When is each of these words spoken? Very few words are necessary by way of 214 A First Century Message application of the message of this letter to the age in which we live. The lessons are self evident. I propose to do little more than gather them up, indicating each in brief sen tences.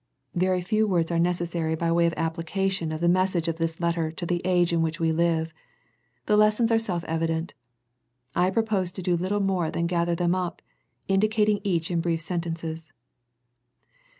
Very 0.33 0.61
few 0.61 0.87
words 0.87 1.11
are 1.11 1.19
necessary 1.19 1.75
by 1.75 1.91
way 1.91 2.07
of 2.07 2.13
214 2.15 2.23
A 2.23 2.25
First 2.25 2.41
Century 2.41 2.87
Message 2.89 2.89
application 2.89 2.91
of 2.91 3.01
the 3.01 3.17
message 3.19 3.47
of 3.47 3.57
this 3.57 3.79
letter 3.79 4.11
to 4.11 4.25
the 4.25 4.41
age 4.43 4.73
in 4.73 4.81
which 4.81 4.99
we 4.99 5.11
live. 5.11 5.53
The 6.25 6.35
lessons 6.37 6.71
are 6.71 6.79
self 6.79 7.03
evident. 7.03 7.53
I 8.33 8.49
propose 8.49 8.91
to 8.93 9.03
do 9.03 9.15
little 9.15 9.41
more 9.41 9.69
than 9.69 9.85
gather 9.85 10.15
them 10.15 10.33
up, 10.33 10.63
indicating 11.07 11.59
each 11.63 11.91
in 11.91 12.01
brief 12.01 12.21
sen 12.21 12.41
tences. 12.41 12.87